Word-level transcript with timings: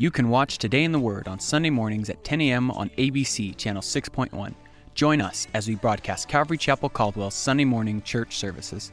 You 0.00 0.10
can 0.10 0.30
watch 0.30 0.56
Today 0.56 0.84
in 0.84 0.92
the 0.92 0.98
Word 0.98 1.28
on 1.28 1.38
Sunday 1.38 1.68
mornings 1.68 2.08
at 2.08 2.24
10 2.24 2.40
a.m. 2.40 2.70
on 2.70 2.88
ABC 2.96 3.54
Channel 3.58 3.82
6.1. 3.82 4.54
Join 4.94 5.20
us 5.20 5.46
as 5.52 5.68
we 5.68 5.74
broadcast 5.74 6.26
Calvary 6.26 6.56
Chapel 6.56 6.88
Caldwell's 6.88 7.34
Sunday 7.34 7.66
morning 7.66 8.00
church 8.00 8.38
services, 8.38 8.92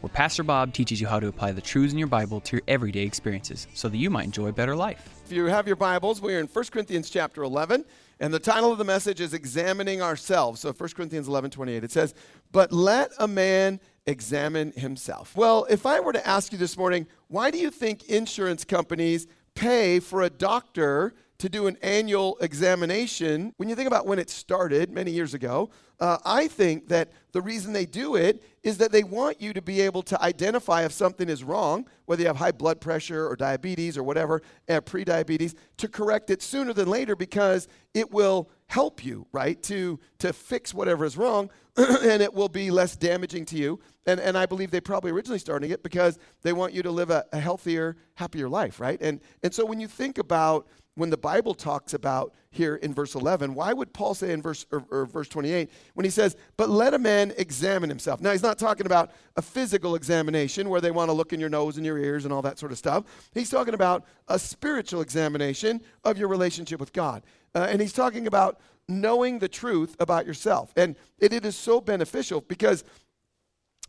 where 0.00 0.10
Pastor 0.10 0.42
Bob 0.42 0.74
teaches 0.74 1.00
you 1.00 1.06
how 1.06 1.20
to 1.20 1.28
apply 1.28 1.52
the 1.52 1.60
truths 1.60 1.92
in 1.92 1.98
your 2.00 2.08
Bible 2.08 2.40
to 2.40 2.56
your 2.56 2.62
everyday 2.66 3.04
experiences 3.04 3.68
so 3.72 3.88
that 3.88 3.98
you 3.98 4.10
might 4.10 4.24
enjoy 4.24 4.48
a 4.48 4.52
better 4.52 4.74
life. 4.74 5.08
If 5.24 5.30
you 5.30 5.44
have 5.44 5.68
your 5.68 5.76
Bibles, 5.76 6.20
we're 6.20 6.40
in 6.40 6.48
1 6.48 6.64
Corinthians 6.72 7.08
chapter 7.08 7.44
11, 7.44 7.84
and 8.18 8.34
the 8.34 8.40
title 8.40 8.72
of 8.72 8.78
the 8.78 8.84
message 8.84 9.20
is 9.20 9.34
Examining 9.34 10.02
Ourselves. 10.02 10.62
So 10.62 10.72
1 10.72 10.88
Corinthians 10.88 11.28
11 11.28 11.52
28, 11.52 11.84
it 11.84 11.92
says, 11.92 12.14
But 12.50 12.72
let 12.72 13.12
a 13.20 13.28
man 13.28 13.78
examine 14.06 14.72
himself. 14.72 15.36
Well, 15.36 15.68
if 15.70 15.86
I 15.86 16.00
were 16.00 16.14
to 16.14 16.26
ask 16.26 16.50
you 16.50 16.58
this 16.58 16.76
morning, 16.76 17.06
why 17.28 17.52
do 17.52 17.58
you 17.58 17.70
think 17.70 18.08
insurance 18.08 18.64
companies 18.64 19.28
pay 19.58 19.98
for 19.98 20.22
a 20.22 20.30
doctor 20.30 21.12
to 21.38 21.48
do 21.48 21.66
an 21.66 21.76
annual 21.82 22.38
examination. 22.40 23.52
When 23.56 23.68
you 23.68 23.74
think 23.74 23.88
about 23.88 24.06
when 24.06 24.20
it 24.20 24.30
started 24.30 24.90
many 24.90 25.10
years 25.10 25.34
ago, 25.34 25.70
uh, 25.98 26.18
I 26.24 26.46
think 26.46 26.88
that 26.88 27.10
the 27.32 27.40
reason 27.40 27.72
they 27.72 27.84
do 27.84 28.14
it 28.14 28.42
is 28.62 28.78
that 28.78 28.92
they 28.92 29.02
want 29.02 29.40
you 29.40 29.52
to 29.52 29.60
be 29.60 29.80
able 29.80 30.02
to 30.04 30.22
identify 30.22 30.84
if 30.84 30.92
something 30.92 31.28
is 31.28 31.42
wrong, 31.42 31.88
whether 32.06 32.22
you 32.22 32.28
have 32.28 32.36
high 32.36 32.52
blood 32.52 32.80
pressure 32.80 33.26
or 33.26 33.34
diabetes 33.34 33.98
or 33.98 34.04
whatever, 34.04 34.42
uh, 34.68 34.80
pre-diabetes, 34.80 35.56
to 35.76 35.88
correct 35.88 36.30
it 36.30 36.40
sooner 36.40 36.72
than 36.72 36.88
later 36.88 37.16
because 37.16 37.66
it 37.94 38.12
will 38.12 38.48
help 38.66 39.04
you, 39.04 39.26
right, 39.32 39.60
to 39.64 39.98
to 40.18 40.32
fix 40.32 40.72
whatever 40.72 41.04
is 41.04 41.16
wrong, 41.16 41.50
and 42.02 42.20
it 42.20 42.34
will 42.34 42.48
be 42.48 42.70
less 42.70 42.96
damaging 42.96 43.44
to 43.46 43.56
you. 43.56 43.78
And 44.06 44.18
and 44.18 44.36
I 44.36 44.46
believe 44.46 44.70
they 44.70 44.80
probably 44.80 45.12
originally 45.12 45.38
started 45.38 45.70
it 45.70 45.82
because 45.82 46.18
they 46.42 46.52
want 46.52 46.72
you 46.72 46.82
to 46.82 46.90
live 46.90 47.10
a, 47.10 47.24
a 47.32 47.38
healthier, 47.38 47.96
happier 48.14 48.48
life, 48.48 48.80
right? 48.80 49.00
And 49.00 49.20
and 49.42 49.54
so 49.54 49.64
when 49.64 49.78
you 49.78 49.86
think 49.86 50.18
about 50.18 50.66
when 50.96 51.10
the 51.10 51.16
Bible 51.16 51.54
talks 51.54 51.94
about 51.94 52.34
here 52.50 52.74
in 52.74 52.92
verse 52.92 53.14
11, 53.14 53.54
why 53.54 53.72
would 53.72 53.92
Paul 53.92 54.14
say 54.14 54.32
in 54.32 54.42
verse 54.42 54.66
or, 54.72 54.84
or, 54.90 55.06
verse 55.06 55.28
28 55.28 55.70
when 55.94 56.02
he 56.02 56.10
says, 56.10 56.34
"But 56.56 56.68
let 56.68 56.94
a 56.94 56.98
man 56.98 57.32
examine 57.36 57.88
himself"? 57.88 58.20
Now 58.20 58.32
he's 58.32 58.42
not 58.42 58.58
talking 58.58 58.86
about 58.86 59.12
a 59.36 59.42
physical 59.42 59.94
examination 59.94 60.68
where 60.68 60.80
they 60.80 60.90
want 60.90 61.10
to 61.10 61.12
look 61.12 61.32
in 61.32 61.38
your 61.38 61.50
nose 61.50 61.76
and 61.76 61.86
your 61.86 61.98
ears 61.98 62.24
and 62.24 62.34
all 62.34 62.42
that 62.42 62.58
sort 62.58 62.72
of 62.72 62.78
stuff. 62.78 63.04
He's 63.32 63.50
talking 63.50 63.74
about 63.74 64.04
a 64.26 64.38
spiritual 64.38 65.00
examination 65.00 65.80
of 66.02 66.18
your 66.18 66.26
relationship 66.26 66.80
with 66.80 66.92
God, 66.92 67.22
uh, 67.54 67.68
and 67.70 67.80
he's 67.80 67.92
talking 67.92 68.26
about 68.26 68.58
knowing 68.88 69.38
the 69.38 69.48
truth 69.48 69.96
about 70.00 70.26
yourself. 70.26 70.72
And 70.76 70.96
it, 71.18 71.32
it 71.32 71.44
is 71.44 71.56
so 71.56 71.80
beneficial 71.80 72.40
because 72.40 72.84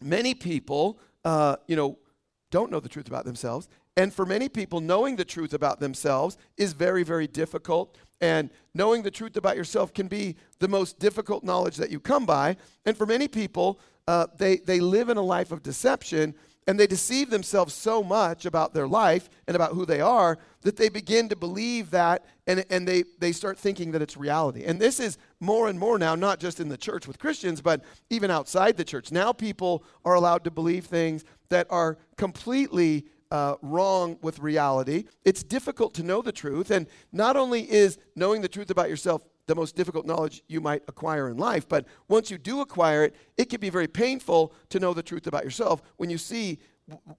many 0.02 0.34
people, 0.34 1.00
uh, 1.24 1.58
you 1.68 1.76
know, 1.76 1.98
don't 2.52 2.72
know 2.72 2.80
the 2.80 2.90
truth 2.90 3.08
about 3.08 3.26
themselves 3.26 3.70
and 4.00 4.14
for 4.14 4.26
many 4.26 4.48
people, 4.48 4.80
knowing 4.80 5.18
the 5.18 5.26
truth 5.26 5.54
about 5.54 5.82
themselves 5.82 6.38
is 6.56 6.72
very, 6.72 7.04
very 7.04 7.28
difficult. 7.28 7.98
And 8.22 8.50
knowing 8.74 9.04
the 9.04 9.12
truth 9.12 9.36
about 9.36 9.58
yourself 9.58 9.94
can 9.94 10.08
be 10.08 10.38
the 10.60 10.70
most 10.70 11.00
difficult 11.00 11.44
knowledge 11.44 11.76
that 11.76 11.92
you 11.92 12.00
come 12.00 12.26
by. 12.26 12.56
And 12.86 12.96
for 12.96 13.06
many 13.06 13.28
people, 13.28 13.78
uh, 14.08 14.28
they, 14.38 14.56
they 14.56 14.80
live 14.80 15.10
in 15.10 15.18
a 15.18 15.22
life 15.22 15.52
of 15.52 15.64
deception 15.64 16.34
and 16.70 16.80
they 16.80 16.86
deceive 16.86 17.32
themselves 17.32 17.74
so 17.74 18.04
much 18.04 18.46
about 18.46 18.76
their 18.76 18.88
life 18.88 19.28
and 19.48 19.56
about 19.56 19.72
who 19.72 19.88
they 19.88 20.02
are 20.02 20.38
that 20.62 20.78
they 20.78 20.88
begin 20.88 21.28
to 21.28 21.36
believe 21.36 21.90
that 21.90 22.24
and, 22.46 22.64
and 22.70 22.88
they, 22.88 23.06
they 23.18 23.32
start 23.32 23.58
thinking 23.58 23.92
that 23.92 24.04
it's 24.04 24.16
reality. 24.16 24.66
And 24.66 24.80
this 24.80 25.00
is 25.00 25.18
more 25.40 25.68
and 25.68 25.80
more 25.80 25.98
now, 25.98 26.14
not 26.14 26.40
just 26.40 26.60
in 26.60 26.70
the 26.70 26.78
church 26.78 27.08
with 27.08 27.18
Christians, 27.18 27.60
but 27.60 27.82
even 28.12 28.30
outside 28.30 28.78
the 28.78 28.84
church. 28.84 29.12
Now 29.12 29.34
people 29.34 29.84
are 30.06 30.14
allowed 30.14 30.44
to 30.44 30.52
believe 30.52 30.86
things 30.86 31.24
that 31.50 31.66
are 31.72 31.98
completely 32.18 33.08
uh, 33.32 33.56
wrong 33.64 34.20
with 34.22 34.38
reality. 34.38 35.06
It's 35.26 35.42
difficult 35.42 35.96
to 35.96 36.04
know 36.04 36.22
the 36.22 36.32
truth. 36.32 36.70
And 36.70 36.86
not 37.12 37.36
only 37.36 37.64
is 37.64 37.98
knowing 38.16 38.42
the 38.44 38.48
truth 38.48 38.70
about 38.70 38.92
yourself 38.92 39.24
the 39.50 39.56
most 39.56 39.76
difficult 39.76 40.06
knowledge 40.06 40.44
you 40.48 40.62
might 40.62 40.84
acquire 40.88 41.28
in 41.28 41.36
life, 41.36 41.68
but 41.68 41.86
once 42.08 42.30
you 42.30 42.38
do 42.38 42.62
acquire 42.62 43.04
it, 43.04 43.16
it 43.36 43.50
can 43.50 43.60
be 43.60 43.72
very 43.72 43.88
painful 43.88 44.54
to 44.70 44.80
know 44.80 44.94
the 44.94 45.02
truth 45.02 45.26
about 45.26 45.44
yourself 45.44 45.82
when 45.98 46.10
you 46.12 46.20
see 46.20 46.60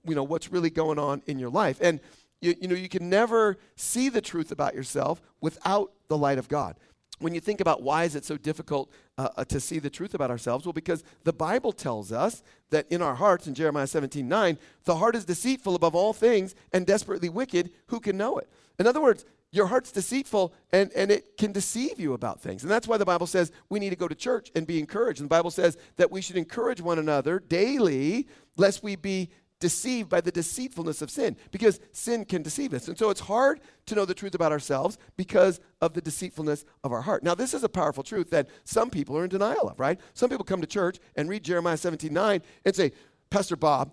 you 0.06 0.14
know 0.14 0.22
what's 0.22 0.50
really 0.50 0.70
going 0.70 0.98
on 0.98 1.22
in 1.26 1.40
your 1.40 1.50
life. 1.50 1.78
And 1.80 2.00
you, 2.40 2.54
you 2.60 2.68
know 2.68 2.76
you 2.76 2.88
can 2.88 3.10
never 3.10 3.56
see 3.74 4.08
the 4.08 4.20
truth 4.20 4.52
about 4.52 4.74
yourself 4.74 5.20
without 5.40 5.92
the 6.06 6.16
light 6.16 6.38
of 6.38 6.48
God. 6.48 6.76
When 7.18 7.34
you 7.34 7.40
think 7.40 7.60
about 7.60 7.82
why 7.82 8.04
is 8.04 8.14
it 8.14 8.24
so 8.24 8.36
difficult 8.36 8.92
uh, 9.18 9.28
uh, 9.36 9.44
to 9.46 9.58
see 9.58 9.80
the 9.80 9.90
truth 9.90 10.14
about 10.14 10.30
ourselves? 10.30 10.64
Well 10.64 10.72
because 10.72 11.02
the 11.24 11.32
bible 11.32 11.72
tells 11.72 12.12
us 12.12 12.44
that 12.70 12.86
in 12.90 13.02
our 13.02 13.16
hearts 13.16 13.48
in 13.48 13.54
jeremiah 13.54 13.88
17 13.88 14.26
9 14.26 14.56
the 14.84 14.96
heart 14.96 15.16
is 15.16 15.24
deceitful 15.24 15.74
above 15.74 15.96
all 15.96 16.12
things 16.12 16.54
and 16.72 16.86
desperately 16.86 17.28
wicked. 17.28 17.70
Who 17.88 17.98
can 17.98 18.16
know 18.16 18.38
it? 18.38 18.48
In 18.78 18.86
other 18.86 19.00
words 19.00 19.24
your 19.52 19.66
heart's 19.66 19.90
deceitful 19.90 20.52
and, 20.72 20.92
and 20.92 21.10
it 21.10 21.36
can 21.36 21.52
deceive 21.52 21.98
you 21.98 22.12
about 22.12 22.40
things. 22.40 22.62
And 22.62 22.70
that's 22.70 22.86
why 22.86 22.96
the 22.96 23.04
Bible 23.04 23.26
says 23.26 23.50
we 23.68 23.80
need 23.80 23.90
to 23.90 23.96
go 23.96 24.08
to 24.08 24.14
church 24.14 24.50
and 24.54 24.66
be 24.66 24.78
encouraged. 24.78 25.20
And 25.20 25.28
the 25.28 25.34
Bible 25.34 25.50
says 25.50 25.76
that 25.96 26.10
we 26.10 26.20
should 26.20 26.36
encourage 26.36 26.80
one 26.80 26.98
another 26.98 27.40
daily, 27.40 28.28
lest 28.56 28.82
we 28.82 28.96
be 28.96 29.30
deceived 29.60 30.08
by 30.08 30.20
the 30.20 30.32
deceitfulness 30.32 31.02
of 31.02 31.10
sin 31.10 31.36
because 31.50 31.80
sin 31.92 32.24
can 32.24 32.42
deceive 32.42 32.72
us. 32.72 32.88
And 32.88 32.98
so 32.98 33.10
it's 33.10 33.20
hard 33.20 33.60
to 33.86 33.94
know 33.94 34.06
the 34.06 34.14
truth 34.14 34.34
about 34.34 34.52
ourselves 34.52 34.96
because 35.16 35.60
of 35.82 35.92
the 35.92 36.00
deceitfulness 36.00 36.64
of 36.82 36.92
our 36.92 37.02
heart. 37.02 37.22
Now, 37.22 37.34
this 37.34 37.52
is 37.52 37.62
a 37.62 37.68
powerful 37.68 38.02
truth 38.02 38.30
that 38.30 38.48
some 38.64 38.88
people 38.88 39.16
are 39.18 39.24
in 39.24 39.30
denial 39.30 39.68
of, 39.68 39.78
right? 39.78 40.00
Some 40.14 40.30
people 40.30 40.44
come 40.44 40.62
to 40.62 40.66
church 40.66 40.98
and 41.14 41.28
read 41.28 41.44
Jeremiah 41.44 41.76
17 41.76 42.12
9 42.12 42.42
and 42.64 42.74
say, 42.74 42.92
Pastor 43.28 43.54
Bob, 43.54 43.92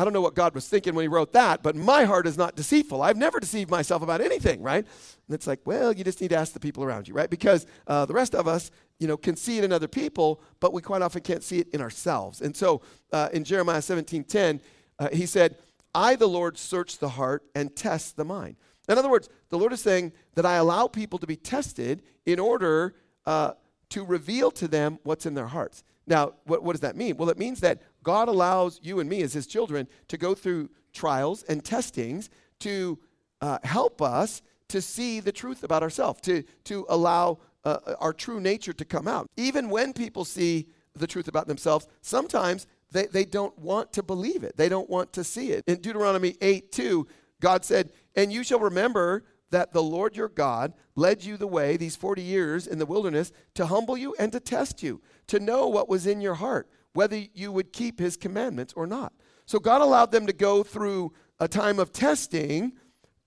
I 0.00 0.04
don't 0.04 0.14
know 0.14 0.22
what 0.22 0.34
God 0.34 0.54
was 0.54 0.66
thinking 0.66 0.94
when 0.94 1.02
he 1.02 1.08
wrote 1.08 1.34
that, 1.34 1.62
but 1.62 1.76
my 1.76 2.04
heart 2.04 2.26
is 2.26 2.38
not 2.38 2.56
deceitful. 2.56 3.02
I've 3.02 3.18
never 3.18 3.38
deceived 3.38 3.70
myself 3.70 4.00
about 4.00 4.22
anything, 4.22 4.62
right? 4.62 4.82
And 4.82 5.34
it's 5.34 5.46
like, 5.46 5.60
well, 5.66 5.92
you 5.92 6.04
just 6.04 6.22
need 6.22 6.28
to 6.28 6.38
ask 6.38 6.54
the 6.54 6.60
people 6.60 6.82
around 6.82 7.06
you, 7.06 7.12
right? 7.12 7.28
Because 7.28 7.66
uh, 7.86 8.06
the 8.06 8.14
rest 8.14 8.34
of 8.34 8.48
us, 8.48 8.70
you 8.98 9.06
know, 9.06 9.18
can 9.18 9.36
see 9.36 9.58
it 9.58 9.64
in 9.64 9.74
other 9.74 9.88
people, 9.88 10.40
but 10.58 10.72
we 10.72 10.80
quite 10.80 11.02
often 11.02 11.20
can't 11.20 11.42
see 11.42 11.58
it 11.58 11.68
in 11.74 11.82
ourselves. 11.82 12.40
And 12.40 12.56
so 12.56 12.80
uh, 13.12 13.28
in 13.34 13.44
Jeremiah 13.44 13.82
17 13.82 14.24
10, 14.24 14.62
uh, 14.98 15.08
he 15.12 15.26
said, 15.26 15.56
I, 15.94 16.16
the 16.16 16.28
Lord, 16.28 16.56
search 16.56 16.96
the 16.96 17.10
heart 17.10 17.42
and 17.54 17.76
test 17.76 18.16
the 18.16 18.24
mind. 18.24 18.56
In 18.88 18.96
other 18.96 19.10
words, 19.10 19.28
the 19.50 19.58
Lord 19.58 19.74
is 19.74 19.82
saying 19.82 20.12
that 20.34 20.46
I 20.46 20.54
allow 20.54 20.86
people 20.86 21.18
to 21.18 21.26
be 21.26 21.36
tested 21.36 22.02
in 22.24 22.40
order 22.40 22.94
uh, 23.26 23.52
to 23.90 24.02
reveal 24.02 24.50
to 24.52 24.66
them 24.66 24.98
what's 25.02 25.26
in 25.26 25.34
their 25.34 25.48
hearts. 25.48 25.84
Now, 26.06 26.32
what, 26.44 26.62
what 26.62 26.72
does 26.72 26.80
that 26.80 26.96
mean? 26.96 27.16
Well, 27.18 27.28
it 27.28 27.38
means 27.38 27.60
that 27.60 27.82
God 28.02 28.28
allows 28.28 28.80
you 28.82 29.00
and 29.00 29.08
me 29.08 29.22
as 29.22 29.32
his 29.32 29.46
children 29.46 29.86
to 30.08 30.16
go 30.16 30.34
through 30.34 30.70
trials 30.92 31.42
and 31.44 31.64
testings 31.64 32.30
to 32.60 32.98
uh, 33.40 33.58
help 33.62 34.02
us 34.02 34.42
to 34.68 34.80
see 34.80 35.20
the 35.20 35.32
truth 35.32 35.64
about 35.64 35.82
ourselves, 35.82 36.20
to, 36.22 36.44
to 36.64 36.86
allow 36.88 37.38
uh, 37.64 37.78
our 37.98 38.12
true 38.12 38.40
nature 38.40 38.72
to 38.72 38.84
come 38.84 39.08
out. 39.08 39.28
Even 39.36 39.68
when 39.68 39.92
people 39.92 40.24
see 40.24 40.68
the 40.94 41.06
truth 41.06 41.28
about 41.28 41.46
themselves, 41.46 41.86
sometimes 42.00 42.66
they, 42.90 43.06
they 43.06 43.24
don't 43.24 43.56
want 43.58 43.92
to 43.92 44.02
believe 44.02 44.44
it. 44.44 44.56
They 44.56 44.68
don't 44.68 44.90
want 44.90 45.12
to 45.14 45.24
see 45.24 45.52
it. 45.52 45.64
In 45.66 45.80
Deuteronomy 45.80 46.36
8 46.40 46.72
2, 46.72 47.06
God 47.40 47.64
said, 47.64 47.92
And 48.14 48.32
you 48.32 48.42
shall 48.42 48.60
remember 48.60 49.24
that 49.50 49.72
the 49.72 49.82
Lord 49.82 50.16
your 50.16 50.28
God 50.28 50.72
led 50.94 51.24
you 51.24 51.36
the 51.36 51.46
way 51.46 51.76
these 51.76 51.96
40 51.96 52.22
years 52.22 52.66
in 52.66 52.78
the 52.78 52.86
wilderness 52.86 53.32
to 53.54 53.66
humble 53.66 53.96
you 53.96 54.14
and 54.18 54.30
to 54.32 54.40
test 54.40 54.82
you, 54.82 55.00
to 55.26 55.40
know 55.40 55.66
what 55.66 55.88
was 55.88 56.06
in 56.06 56.20
your 56.20 56.34
heart, 56.34 56.68
whether 56.92 57.16
you 57.34 57.52
would 57.52 57.72
keep 57.72 57.98
his 57.98 58.16
commandments 58.16 58.72
or 58.76 58.86
not. 58.86 59.12
So 59.46 59.58
God 59.58 59.80
allowed 59.82 60.12
them 60.12 60.26
to 60.26 60.32
go 60.32 60.62
through 60.62 61.12
a 61.38 61.48
time 61.48 61.78
of 61.78 61.92
testing 61.92 62.72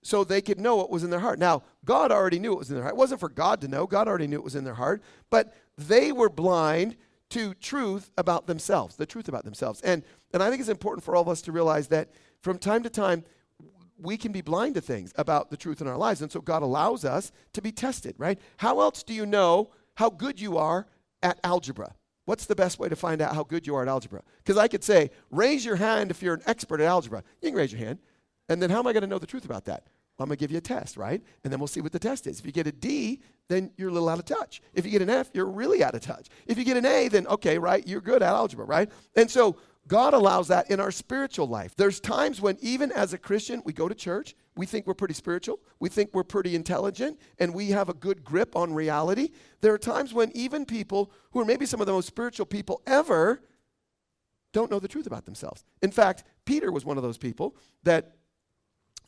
so 0.02 0.22
they 0.22 0.42
could 0.42 0.60
know 0.60 0.76
what 0.76 0.90
was 0.90 1.02
in 1.02 1.10
their 1.10 1.20
heart. 1.20 1.38
Now, 1.38 1.62
God 1.84 2.12
already 2.12 2.38
knew 2.38 2.50
what 2.50 2.58
was 2.60 2.68
in 2.70 2.74
their 2.76 2.84
heart. 2.84 2.94
It 2.94 2.98
wasn't 2.98 3.20
for 3.20 3.28
God 3.28 3.60
to 3.62 3.68
know, 3.68 3.86
God 3.86 4.06
already 4.06 4.26
knew 4.26 4.36
it 4.36 4.44
was 4.44 4.54
in 4.54 4.64
their 4.64 4.74
heart, 4.74 5.02
but 5.30 5.54
they 5.78 6.12
were 6.12 6.28
blind 6.28 6.96
to 7.30 7.54
truth 7.54 8.10
about 8.18 8.46
themselves, 8.46 8.96
the 8.96 9.06
truth 9.06 9.28
about 9.28 9.44
themselves. 9.44 9.80
And, 9.80 10.04
and 10.32 10.42
I 10.42 10.50
think 10.50 10.60
it's 10.60 10.68
important 10.68 11.04
for 11.04 11.16
all 11.16 11.22
of 11.22 11.28
us 11.28 11.42
to 11.42 11.52
realize 11.52 11.88
that 11.88 12.10
from 12.42 12.58
time 12.58 12.82
to 12.82 12.90
time, 12.90 13.24
we 13.98 14.16
can 14.16 14.30
be 14.30 14.42
blind 14.42 14.74
to 14.74 14.80
things 14.80 15.12
about 15.16 15.50
the 15.50 15.56
truth 15.56 15.80
in 15.80 15.88
our 15.88 15.96
lives. 15.96 16.20
And 16.20 16.30
so 16.30 16.40
God 16.40 16.62
allows 16.62 17.04
us 17.04 17.32
to 17.54 17.62
be 17.62 17.72
tested, 17.72 18.14
right? 18.18 18.38
How 18.58 18.80
else 18.80 19.02
do 19.02 19.14
you 19.14 19.24
know 19.24 19.70
how 19.94 20.10
good 20.10 20.40
you 20.40 20.58
are 20.58 20.86
at 21.22 21.40
algebra? 21.42 21.94
What's 22.24 22.46
the 22.46 22.54
best 22.54 22.78
way 22.78 22.88
to 22.88 22.96
find 22.96 23.20
out 23.20 23.34
how 23.34 23.44
good 23.44 23.66
you 23.66 23.74
are 23.74 23.82
at 23.82 23.88
algebra? 23.88 24.22
Because 24.38 24.56
I 24.56 24.68
could 24.68 24.82
say, 24.82 25.10
raise 25.30 25.64
your 25.64 25.76
hand 25.76 26.10
if 26.10 26.22
you're 26.22 26.34
an 26.34 26.42
expert 26.46 26.80
at 26.80 26.86
algebra. 26.86 27.22
You 27.42 27.50
can 27.50 27.56
raise 27.56 27.72
your 27.72 27.80
hand. 27.80 27.98
And 28.48 28.62
then 28.62 28.70
how 28.70 28.78
am 28.78 28.86
I 28.86 28.92
going 28.92 29.02
to 29.02 29.06
know 29.06 29.18
the 29.18 29.26
truth 29.26 29.44
about 29.44 29.66
that? 29.66 29.84
I'm 30.18 30.26
going 30.26 30.36
to 30.36 30.40
give 30.40 30.52
you 30.52 30.58
a 30.58 30.62
test, 30.62 30.96
right? 30.96 31.20
And 31.42 31.52
then 31.52 31.58
we'll 31.58 31.66
see 31.66 31.80
what 31.80 31.92
the 31.92 31.98
test 31.98 32.26
is. 32.26 32.38
If 32.38 32.46
you 32.46 32.52
get 32.52 32.66
a 32.66 32.72
D, 32.72 33.20
then 33.48 33.72
you're 33.76 33.88
a 33.88 33.92
little 33.92 34.08
out 34.08 34.18
of 34.18 34.24
touch. 34.24 34.62
If 34.72 34.84
you 34.84 34.92
get 34.92 35.02
an 35.02 35.10
F, 35.10 35.28
you're 35.34 35.50
really 35.50 35.82
out 35.82 35.94
of 35.94 36.02
touch. 36.02 36.28
If 36.46 36.56
you 36.56 36.64
get 36.64 36.76
an 36.76 36.86
A, 36.86 37.08
then 37.08 37.26
okay, 37.26 37.58
right? 37.58 37.86
You're 37.86 38.00
good 38.00 38.22
at 38.22 38.28
algebra, 38.28 38.64
right? 38.64 38.90
And 39.16 39.28
so 39.30 39.56
God 39.88 40.14
allows 40.14 40.48
that 40.48 40.70
in 40.70 40.78
our 40.78 40.92
spiritual 40.92 41.48
life. 41.48 41.74
There's 41.76 41.98
times 42.00 42.40
when, 42.40 42.56
even 42.60 42.92
as 42.92 43.12
a 43.12 43.18
Christian, 43.18 43.60
we 43.64 43.72
go 43.72 43.88
to 43.88 43.94
church, 43.94 44.36
we 44.56 44.66
think 44.66 44.86
we're 44.86 44.94
pretty 44.94 45.14
spiritual, 45.14 45.58
we 45.80 45.88
think 45.88 46.10
we're 46.12 46.22
pretty 46.24 46.54
intelligent, 46.54 47.18
and 47.38 47.54
we 47.54 47.70
have 47.70 47.88
a 47.88 47.94
good 47.94 48.24
grip 48.24 48.54
on 48.54 48.72
reality. 48.72 49.30
There 49.60 49.72
are 49.72 49.78
times 49.78 50.14
when 50.14 50.30
even 50.36 50.64
people 50.64 51.10
who 51.32 51.40
are 51.40 51.44
maybe 51.44 51.66
some 51.66 51.80
of 51.80 51.86
the 51.86 51.92
most 51.92 52.06
spiritual 52.06 52.46
people 52.46 52.82
ever 52.86 53.42
don't 54.52 54.70
know 54.70 54.78
the 54.78 54.88
truth 54.88 55.06
about 55.06 55.24
themselves. 55.24 55.64
In 55.82 55.90
fact, 55.90 56.24
Peter 56.44 56.70
was 56.70 56.84
one 56.84 56.96
of 56.96 57.02
those 57.02 57.18
people 57.18 57.56
that 57.82 58.16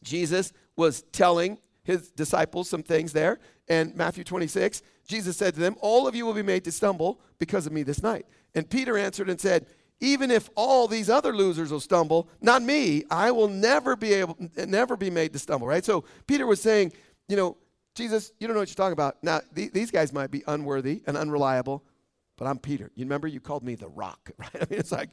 Jesus 0.03 0.53
was 0.77 1.03
telling 1.13 1.59
his 1.85 2.11
disciples 2.11 2.69
some 2.69 2.83
things 2.83 3.13
there. 3.13 3.39
And 3.69 3.95
Matthew 3.95 4.25
26, 4.25 4.83
Jesus 5.07 5.37
said 5.37 5.55
to 5.55 5.61
them, 5.61 5.77
All 5.81 6.09
of 6.09 6.17
you 6.17 6.27
will 6.27 6.35
be 6.35 6.43
made 6.43 6.65
to 6.65 6.73
stumble 6.73 7.21
because 7.39 7.67
of 7.67 7.73
me 7.73 7.85
this 7.85 8.03
night. 8.03 8.27
And 8.55 8.69
Peter 8.69 8.99
answered 8.99 9.31
and 9.31 9.41
said, 9.41 9.67
even 10.01 10.31
if 10.31 10.51
all 10.55 10.89
these 10.89 11.09
other 11.09 11.35
losers 11.35 11.71
will 11.71 11.81
stumble, 11.81 12.29
not 12.41 12.63
me, 12.63 13.05
I 13.11 13.31
will 13.31 13.49
never 13.49 13.97
be 13.97 14.13
able, 14.15 14.37
never 14.57 14.97
be 14.97 15.11
made 15.11 15.33
to 15.33 15.39
stumble, 15.39 15.67
right? 15.67 15.85
So 15.85 16.05
Peter 16.27 16.47
was 16.47 16.61
saying, 16.61 16.93
you 17.29 17.37
know, 17.37 17.57
Jesus, 17.95 18.33
you 18.39 18.47
don't 18.47 18.55
know 18.55 18.61
what 18.61 18.69
you're 18.69 18.75
talking 18.75 18.93
about. 18.93 19.17
Now, 19.23 19.41
th- 19.55 19.73
these 19.73 19.91
guys 19.91 20.13
might 20.13 20.31
be 20.31 20.43
unworthy 20.47 21.03
and 21.07 21.17
unreliable, 21.17 21.83
but 22.37 22.47
I'm 22.47 22.59
Peter. 22.59 22.91
You 22.95 23.05
remember 23.05 23.27
you 23.27 23.41
called 23.41 23.65
me 23.65 23.75
the 23.75 23.89
rock, 23.89 24.31
right? 24.39 24.55
I 24.55 24.67
mean, 24.71 24.79
it's 24.79 24.93
like 24.93 25.11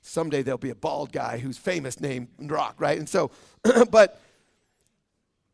someday 0.00 0.42
there'll 0.42 0.58
be 0.58 0.70
a 0.70 0.74
bald 0.74 1.12
guy 1.12 1.38
who's 1.38 1.56
famous 1.56 2.00
named 2.00 2.28
Rock, 2.38 2.74
right? 2.78 2.98
And 2.98 3.08
so, 3.08 3.30
but 3.90 4.20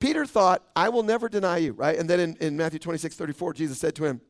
Peter 0.01 0.25
thought, 0.25 0.65
I 0.75 0.89
will 0.89 1.03
never 1.03 1.29
deny 1.29 1.59
you, 1.59 1.73
right? 1.73 1.99
And 1.99 2.09
then 2.09 2.19
in, 2.19 2.37
in 2.37 2.57
Matthew 2.57 2.79
26, 2.79 3.15
34, 3.15 3.53
Jesus 3.53 3.79
said 3.79 3.95
to 3.97 4.05
him, 4.05 4.21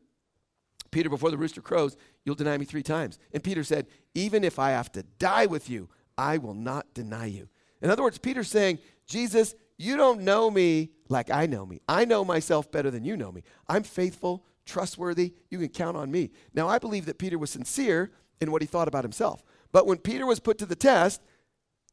Peter, 0.91 1.09
before 1.09 1.31
the 1.31 1.37
rooster 1.37 1.61
crows, 1.61 1.95
you'll 2.25 2.35
deny 2.35 2.57
me 2.57 2.65
three 2.65 2.83
times. 2.83 3.17
And 3.33 3.43
Peter 3.43 3.63
said, 3.63 3.87
Even 4.13 4.43
if 4.43 4.59
I 4.59 4.71
have 4.71 4.91
to 4.93 5.03
die 5.03 5.45
with 5.45 5.69
you, 5.69 5.89
I 6.17 6.37
will 6.37 6.53
not 6.53 6.93
deny 6.93 7.25
you. 7.25 7.49
In 7.81 7.89
other 7.89 8.03
words, 8.03 8.17
Peter's 8.17 8.49
saying, 8.49 8.79
Jesus, 9.07 9.55
you 9.77 9.97
don't 9.97 10.21
know 10.21 10.51
me 10.51 10.91
like 11.09 11.31
I 11.31 11.45
know 11.45 11.65
me. 11.65 11.81
I 11.87 12.05
know 12.05 12.23
myself 12.23 12.71
better 12.71 12.91
than 12.91 13.03
you 13.03 13.17
know 13.17 13.31
me. 13.31 13.43
I'm 13.67 13.83
faithful, 13.83 14.45
trustworthy. 14.65 15.33
You 15.49 15.59
can 15.59 15.69
count 15.69 15.97
on 15.97 16.11
me. 16.11 16.31
Now, 16.53 16.67
I 16.67 16.77
believe 16.77 17.05
that 17.05 17.17
Peter 17.17 17.37
was 17.37 17.49
sincere 17.49 18.11
in 18.39 18.51
what 18.51 18.61
he 18.61 18.67
thought 18.67 18.87
about 18.87 19.03
himself. 19.03 19.43
But 19.71 19.87
when 19.87 19.97
Peter 19.97 20.25
was 20.25 20.39
put 20.39 20.57
to 20.59 20.65
the 20.65 20.75
test, 20.75 21.21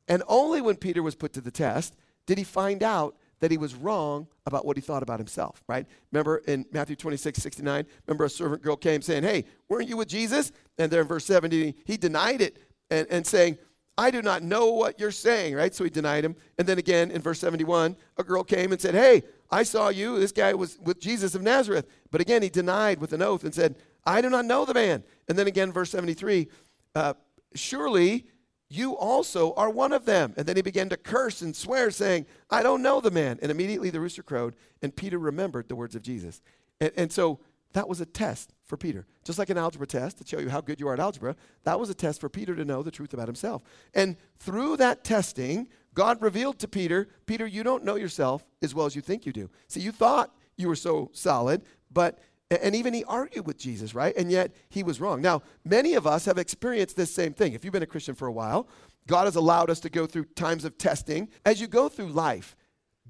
and 0.08 0.22
only 0.26 0.60
when 0.60 0.76
Peter 0.76 1.02
was 1.02 1.14
put 1.14 1.32
to 1.34 1.40
the 1.40 1.50
test, 1.50 1.94
did 2.26 2.38
he 2.38 2.44
find 2.44 2.82
out 2.82 3.16
that 3.40 3.50
he 3.50 3.58
was 3.58 3.74
wrong 3.74 4.26
about 4.46 4.64
what 4.64 4.76
he 4.76 4.80
thought 4.80 5.02
about 5.02 5.18
himself, 5.18 5.62
right? 5.68 5.86
Remember 6.12 6.38
in 6.46 6.66
Matthew 6.72 6.96
26, 6.96 7.40
69, 7.40 7.86
remember 8.06 8.24
a 8.24 8.30
servant 8.30 8.62
girl 8.62 8.76
came 8.76 9.02
saying, 9.02 9.22
Hey, 9.22 9.44
weren't 9.68 9.88
you 9.88 9.96
with 9.96 10.08
Jesus? 10.08 10.52
And 10.78 10.90
there 10.90 11.00
in 11.00 11.08
verse 11.08 11.24
70, 11.24 11.74
he 11.84 11.96
denied 11.96 12.40
it 12.40 12.58
and, 12.90 13.06
and 13.10 13.26
saying, 13.26 13.58
I 13.96 14.12
do 14.12 14.22
not 14.22 14.42
know 14.42 14.70
what 14.70 15.00
you're 15.00 15.10
saying, 15.10 15.56
right? 15.56 15.74
So 15.74 15.82
he 15.82 15.90
denied 15.90 16.24
him. 16.24 16.36
And 16.56 16.66
then 16.66 16.78
again 16.78 17.10
in 17.10 17.20
verse 17.20 17.40
71, 17.40 17.96
a 18.16 18.24
girl 18.24 18.44
came 18.44 18.72
and 18.72 18.80
said, 18.80 18.94
Hey, 18.94 19.22
I 19.50 19.62
saw 19.62 19.88
you. 19.88 20.18
This 20.18 20.32
guy 20.32 20.54
was 20.54 20.78
with 20.80 21.00
Jesus 21.00 21.34
of 21.34 21.42
Nazareth. 21.42 21.86
But 22.10 22.20
again, 22.20 22.42
he 22.42 22.48
denied 22.48 23.00
with 23.00 23.12
an 23.12 23.22
oath 23.22 23.44
and 23.44 23.54
said, 23.54 23.76
I 24.04 24.20
do 24.20 24.30
not 24.30 24.44
know 24.44 24.64
the 24.64 24.74
man. 24.74 25.02
And 25.28 25.38
then 25.38 25.46
again, 25.46 25.72
verse 25.72 25.90
73, 25.90 26.48
uh, 26.94 27.14
surely 27.54 28.26
you 28.70 28.96
also 28.96 29.54
are 29.54 29.70
one 29.70 29.92
of 29.92 30.04
them. 30.04 30.34
And 30.36 30.46
then 30.46 30.56
he 30.56 30.62
began 30.62 30.88
to 30.90 30.96
curse 30.96 31.40
and 31.40 31.56
swear, 31.56 31.90
saying, 31.90 32.26
I 32.50 32.62
don't 32.62 32.82
know 32.82 33.00
the 33.00 33.10
man. 33.10 33.38
And 33.40 33.50
immediately 33.50 33.90
the 33.90 34.00
rooster 34.00 34.22
crowed, 34.22 34.54
and 34.82 34.94
Peter 34.94 35.18
remembered 35.18 35.68
the 35.68 35.76
words 35.76 35.94
of 35.94 36.02
Jesus. 36.02 36.42
And, 36.80 36.92
and 36.96 37.12
so 37.12 37.40
that 37.72 37.88
was 37.88 38.00
a 38.00 38.06
test 38.06 38.52
for 38.64 38.76
Peter. 38.76 39.06
Just 39.24 39.38
like 39.38 39.50
an 39.50 39.58
algebra 39.58 39.86
test 39.86 40.18
to 40.18 40.26
show 40.26 40.38
you 40.38 40.48
how 40.50 40.60
good 40.60 40.80
you 40.80 40.88
are 40.88 40.94
at 40.94 41.00
algebra, 41.00 41.36
that 41.64 41.78
was 41.78 41.90
a 41.90 41.94
test 41.94 42.20
for 42.20 42.28
Peter 42.28 42.54
to 42.54 42.64
know 42.64 42.82
the 42.82 42.90
truth 42.90 43.14
about 43.14 43.28
himself. 43.28 43.62
And 43.94 44.16
through 44.38 44.76
that 44.78 45.04
testing, 45.04 45.68
God 45.94 46.20
revealed 46.22 46.58
to 46.60 46.68
Peter, 46.68 47.08
Peter, 47.26 47.46
you 47.46 47.62
don't 47.62 47.84
know 47.84 47.96
yourself 47.96 48.44
as 48.62 48.74
well 48.74 48.86
as 48.86 48.94
you 48.94 49.02
think 49.02 49.26
you 49.26 49.32
do. 49.32 49.50
See, 49.68 49.80
you 49.80 49.92
thought 49.92 50.34
you 50.56 50.68
were 50.68 50.76
so 50.76 51.10
solid, 51.12 51.62
but 51.90 52.18
and 52.50 52.74
even 52.74 52.94
he 52.94 53.04
argued 53.04 53.46
with 53.46 53.58
Jesus, 53.58 53.94
right? 53.94 54.16
And 54.16 54.30
yet 54.30 54.54
he 54.70 54.82
was 54.82 55.00
wrong. 55.00 55.20
Now, 55.20 55.42
many 55.64 55.94
of 55.94 56.06
us 56.06 56.24
have 56.24 56.38
experienced 56.38 56.96
this 56.96 57.12
same 57.14 57.34
thing. 57.34 57.52
If 57.52 57.64
you've 57.64 57.72
been 57.72 57.82
a 57.82 57.86
Christian 57.86 58.14
for 58.14 58.26
a 58.26 58.32
while, 58.32 58.68
God 59.06 59.24
has 59.24 59.36
allowed 59.36 59.68
us 59.68 59.80
to 59.80 59.90
go 59.90 60.06
through 60.06 60.24
times 60.36 60.64
of 60.64 60.78
testing. 60.78 61.28
As 61.44 61.60
you 61.60 61.66
go 61.66 61.88
through 61.88 62.08
life, 62.08 62.56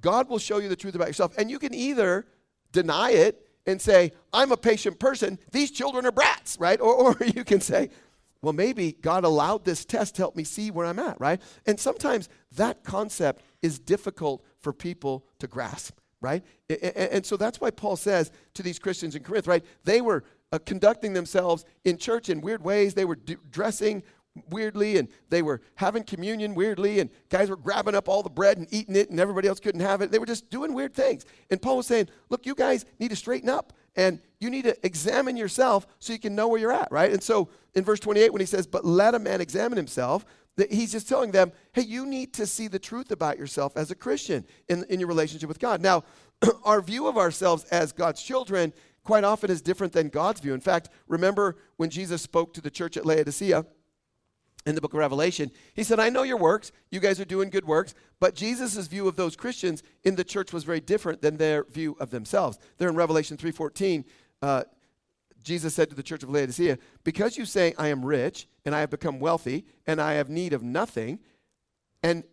God 0.00 0.29
will 0.29 0.38
show 0.38 0.58
you 0.58 0.69
the 0.69 0.76
truth 0.76 0.94
about 0.94 1.08
yourself. 1.08 1.37
And 1.38 1.50
you 1.50 1.58
can 1.58 1.73
either 1.73 2.26
deny 2.73 3.11
it 3.12 3.46
and 3.64 3.81
say, 3.81 4.12
I'm 4.32 4.50
a 4.50 4.56
patient 4.56 4.99
person, 4.99 5.38
these 5.52 5.70
children 5.70 6.06
are 6.06 6.12
brats, 6.12 6.56
right? 6.58 6.81
Or, 6.81 6.94
or 6.94 7.17
you 7.25 7.44
can 7.44 7.61
say, 7.61 7.91
well, 8.43 8.52
maybe 8.52 8.93
God 8.93 9.25
allowed 9.25 9.64
this 9.64 9.84
test 9.84 10.17
to 10.17 10.23
help 10.23 10.37
me 10.37 10.44
see 10.44 10.70
where 10.70 10.87
I'm 10.87 10.99
at, 10.99 11.20
right? 11.20 11.41
And 11.67 11.79
sometimes 11.79 12.29
that 12.52 12.82
concept 12.82 13.43
is 13.62 13.79
difficult 13.79 14.44
for 14.61 14.73
people 14.73 15.26
to 15.41 15.46
grasp 15.46 15.97
right? 16.20 16.44
And 16.69 17.25
so 17.25 17.37
that's 17.37 17.61
why 17.61 17.70
Paul 17.70 17.97
says 17.97 18.32
to 18.55 18.62
these 18.62 18.79
Christians 18.79 19.15
in 19.15 19.23
Corinth, 19.23 19.47
right? 19.47 19.65
They 19.85 20.00
were 20.00 20.25
uh, 20.53 20.59
conducting 20.65 21.12
themselves 21.12 21.65
in 21.85 21.99
church 21.99 22.29
in 22.29 22.41
weird 22.41 22.62
ways. 22.62 22.94
They 22.94 23.05
were 23.05 23.17
d- 23.17 23.37
dressing 23.50 24.03
weirdly 24.50 24.99
and 24.99 25.09
they 25.31 25.43
were 25.43 25.61
having 25.75 26.05
communion 26.05 26.55
weirdly 26.55 27.00
and 27.00 27.11
guys 27.29 27.50
were 27.50 27.56
grabbing 27.56 27.94
up 27.94 28.09
all 28.09 28.23
the 28.23 28.31
bread 28.31 28.59
and 28.59 28.67
eating 28.70 28.97
it 28.97 29.11
and 29.11 29.19
everybody 29.19 29.49
else 29.49 29.61
couldn't 29.61 29.81
have 29.81 30.00
it. 30.00 30.11
They 30.11 30.19
were 30.19 30.26
just 30.26 30.49
doing 30.50 30.75
weird 30.75 30.94
things. 30.94 31.25
And 31.50 31.61
Paul 31.61 31.79
was 31.79 31.87
saying, 31.87 32.09
look, 32.29 32.47
you 32.47 32.55
guys 32.55 32.85
need 32.99 33.11
to 33.11 33.17
straighten 33.17 33.49
up 33.49 33.73
and 33.97 34.20
you 34.38 34.50
need 34.50 34.62
to 34.62 34.76
examine 34.87 35.37
yourself 35.37 35.87
so 35.99 36.12
you 36.12 36.19
can 36.19 36.35
know 36.35 36.49
where 36.49 36.61
you're 36.61 36.73
at, 36.73 36.91
right? 36.93 37.12
And 37.12 37.23
so 37.23 37.49
in 37.75 37.85
verse 37.85 38.00
28 38.00 38.32
when 38.32 38.41
he 38.41 38.47
says, 38.47 38.67
but 38.67 38.85
let 38.85 39.15
a 39.15 39.19
man 39.19 39.41
examine 39.41 39.76
himself, 39.76 40.25
he's 40.70 40.93
just 40.93 41.08
telling 41.08 41.31
them, 41.31 41.52
hey, 41.72 41.82
you 41.82 42.05
need 42.05 42.34
to 42.34 42.46
see 42.46 42.69
the 42.69 42.78
truth 42.78 43.10
about 43.10 43.38
yourself 43.38 43.76
as 43.76 43.90
a 43.90 43.94
Christian 43.94 44.44
in, 44.69 44.84
in 44.88 45.00
your 45.00 45.08
relationship 45.08 45.49
with 45.49 45.58
God. 45.60 45.81
Now, 45.81 46.05
our 46.64 46.81
view 46.81 47.06
of 47.06 47.16
ourselves 47.16 47.64
as 47.64 47.93
God's 47.93 48.22
children 48.22 48.72
quite 49.05 49.25
often 49.25 49.50
is 49.50 49.62
different 49.62 49.93
than 49.93 50.08
God's 50.08 50.40
view. 50.40 50.55
In 50.55 50.60
fact, 50.60 50.90
remember 51.06 51.56
when 51.76 51.90
Jesus 51.90 52.22
spoke 52.22 52.52
to 52.55 52.60
the 52.60 52.70
church 52.70 52.96
at 52.96 53.06
Laodicea 53.06 53.64
in 54.66 54.75
the 54.75 54.81
book 54.81 54.93
of 54.93 54.99
Revelation, 54.99 55.50
he 55.75 55.82
said, 55.82 55.99
I 55.99 56.10
know 56.10 56.25
your 56.25 56.37
works. 56.37 56.72
You 56.90 57.00
guys 57.00 57.19
are 57.20 57.25
doing 57.25 57.49
good 57.49 57.64
works. 57.64 57.94
But 58.20 58.34
Jesus' 58.34 58.87
view 58.87 59.08
of 59.08 59.16
those 59.16 59.37
Christians 59.37 59.82
in 60.05 60.16
the 60.16 60.25
church 60.25 60.52
was 60.52 60.64
very 60.64 60.81
different 60.81 61.22
than 61.22 61.37
their 61.37 61.64
view 61.64 61.96
of 62.00 62.10
themselves. 62.10 62.58
There 62.77 62.88
in 62.88 62.96
Revelation 62.96 63.36
3.14, 63.36 64.05
uh, 64.43 64.65
Jesus 65.42 65.74
said 65.74 65.88
to 65.90 65.96
the 65.96 66.02
church 66.02 66.22
of 66.22 66.30
Laodicea, 66.30 66.78
Because 67.04 67.36
you 67.36 67.44
say, 67.44 67.74
I 67.78 67.88
am 67.88 68.04
rich, 68.04 68.48
and 68.64 68.74
I 68.74 68.80
have 68.80 68.90
become 68.90 69.20
wealthy, 69.20 69.64
and 69.86 70.00
I 70.00 70.14
have 70.14 70.28
need 70.28 70.52
of 70.52 70.62
nothing, 70.62 71.20
and 72.02 72.24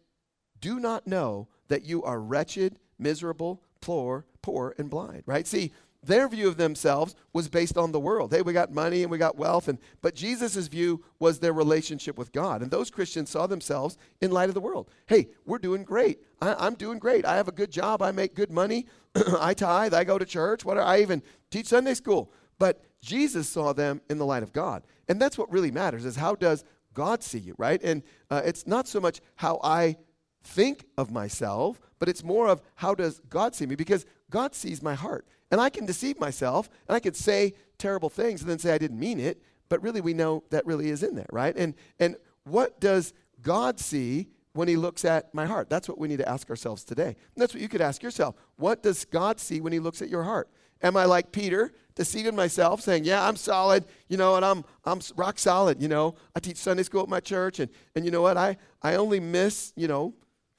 do 0.60 0.80
not 0.80 1.08
know 1.08 1.48
that 1.68 1.84
you 1.84 2.04
are 2.04 2.20
wretched, 2.20 2.80
miserable, 2.98 3.62
poor, 3.82 4.26
poor, 4.42 4.76
and 4.78 4.90
blind, 4.90 5.24
right? 5.26 5.48
See, 5.48 5.72
their 6.06 6.28
view 6.28 6.48
of 6.48 6.58
themselves 6.58 7.16
was 7.34 7.50
based 7.50 7.78
on 7.78 7.92
the 7.92 8.00
world. 8.00 8.32
Hey, 8.32 8.44
we 8.44 8.54
got 8.54 8.72
money 8.72 9.02
and 9.02 9.12
we 9.12 9.18
got 9.18 9.38
wealth, 9.38 9.68
and 9.68 9.80
but 10.02 10.14
Jesus' 10.14 10.68
view 10.68 11.04
was 11.18 11.40
their 11.40 11.54
relationship 11.54 12.18
with 12.18 12.32
God. 12.32 12.62
And 12.62 12.70
those 12.70 12.92
Christians 12.92 13.32
saw 13.32 13.48
themselves 13.48 13.98
in 14.22 14.32
light 14.32 14.50
of 14.50 14.56
the 14.56 14.62
world. 14.62 14.90
Hey, 15.08 15.30
we're 15.46 15.58
doing 15.58 15.84
great. 15.84 16.20
I, 16.42 16.68
am 16.68 16.76
doing 16.76 17.00
great. 17.00 17.26
I 17.26 17.38
have 17.38 17.48
a 17.48 17.52
good 17.52 17.72
job. 17.72 18.04
I 18.04 18.12
make 18.12 18.36
good 18.36 18.52
money. 18.52 18.86
I 19.40 19.56
tithe. 19.56 19.96
I 19.96 20.04
go 20.04 20.20
to 20.20 20.26
church. 20.26 20.64
What 20.64 20.78
I 20.78 21.02
even 21.02 21.24
teach 21.50 21.68
Sunday 21.68 21.96
school. 21.96 22.32
But 22.60 22.84
Jesus 23.02 23.48
saw 23.48 23.74
them 23.74 24.02
in 24.10 24.18
the 24.18 24.26
light 24.26 24.44
of 24.44 24.54
God. 24.54 24.84
And 25.08 25.22
that's 25.22 25.38
what 25.38 25.52
really 25.52 25.72
matters 25.72 26.06
is 26.06 26.16
how 26.16 26.36
does 26.36 26.64
God 26.94 27.24
see 27.24 27.40
you, 27.40 27.56
right? 27.58 27.82
And 27.84 28.04
uh, 28.30 28.42
it's 28.46 28.66
not 28.66 28.88
so 28.88 29.00
much 29.00 29.22
how 29.36 29.60
I 29.64 29.98
think 30.44 30.86
of 30.98 31.12
myself, 31.12 31.80
but 32.00 32.10
it's 32.10 32.24
more 32.24 32.48
of 32.48 32.62
how 32.76 32.96
does 32.96 33.22
God 33.30 33.56
see 33.56 33.66
me? 33.66 33.76
Because 33.76 34.06
God 34.30 34.56
sees 34.56 34.82
my 34.82 34.94
heart. 34.94 35.28
And 35.52 35.62
I 35.62 35.70
can 35.70 35.86
deceive 35.86 36.20
myself 36.20 36.70
and 36.88 36.96
I 36.96 37.00
can 37.00 37.14
say 37.14 37.54
terrible 37.78 38.10
things 38.10 38.42
and 38.42 38.50
then 38.50 38.60
say 38.60 38.74
I 38.74 38.78
didn't 38.78 39.00
mean 39.00 39.20
it, 39.20 39.42
but 39.70 39.82
really 39.84 40.02
we 40.02 40.14
know 40.14 40.44
that 40.50 40.66
really 40.66 40.90
is 40.90 41.04
in 41.04 41.16
there, 41.16 41.28
right? 41.32 41.56
And 41.56 41.76
and 42.00 42.16
what 42.44 42.80
does 42.80 43.14
God 43.42 43.80
see 43.80 44.28
when 44.56 44.68
he 44.68 44.78
looks 44.78 45.06
at 45.06 45.34
my 45.34 45.46
heart? 45.46 45.70
That's 45.70 45.88
what 45.88 46.00
we 46.00 46.08
need 46.08 46.18
to 46.18 46.30
ask 46.30 46.50
ourselves 46.50 46.84
today. 46.84 47.08
And 47.08 47.38
that's 47.38 47.54
what 47.54 47.62
you 47.62 47.70
could 47.70 47.82
ask 47.82 48.02
yourself. 48.02 48.36
What 48.56 48.82
does 48.82 49.06
God 49.06 49.40
see 49.40 49.62
when 49.62 49.74
he 49.74 49.80
looks 49.80 50.02
at 50.02 50.10
your 50.10 50.24
heart? 50.24 50.50
Am 50.82 50.98
I 50.98 51.06
like 51.06 51.32
Peter, 51.32 51.74
deceiving 51.96 52.36
myself, 52.36 52.82
saying, 52.82 53.06
"Yeah, 53.06 53.26
I'm 53.26 53.36
solid, 53.36 53.86
you 54.10 54.18
know, 54.18 54.36
and 54.36 54.46
I'm 54.46 54.64
I'm 54.84 55.00
rock 55.16 55.40
solid, 55.40 55.82
you 55.82 55.88
know. 55.88 56.16
I 56.36 56.40
teach 56.40 56.58
Sunday 56.58 56.84
school 56.84 57.04
at 57.04 57.10
my 57.10 57.20
church, 57.20 57.60
and 57.60 57.70
and 57.96 58.06
you 58.06 58.12
know 58.12 58.22
what? 58.22 58.38
I 58.38 58.58
I 58.82 58.96
only 58.96 59.20
miss, 59.20 59.74
you 59.76 59.88
know, 59.88 60.14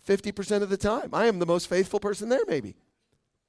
50% 0.07 0.63
of 0.63 0.69
the 0.69 0.77
time. 0.77 1.11
I 1.13 1.27
am 1.27 1.39
the 1.39 1.47
most 1.47 1.69
faithful 1.69 2.01
person 2.01 2.29
there, 2.29 2.45
maybe, 2.47 2.77